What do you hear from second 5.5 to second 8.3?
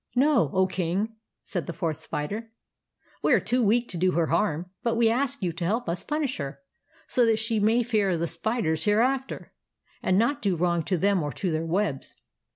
to help us punish her, so that she may fear the